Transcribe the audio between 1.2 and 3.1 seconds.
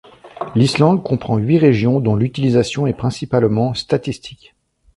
huit régions, dont l'utilisation est